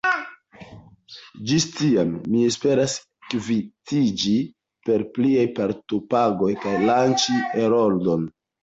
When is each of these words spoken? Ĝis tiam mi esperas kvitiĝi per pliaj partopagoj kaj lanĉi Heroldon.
Ĝis 1.51 1.67
tiam 1.73 2.15
mi 2.31 2.41
esperas 2.53 2.97
kvitiĝi 3.35 4.35
per 4.89 5.07
pliaj 5.19 5.49
partopagoj 5.61 6.53
kaj 6.67 6.79
lanĉi 6.91 7.43
Heroldon. 7.57 8.31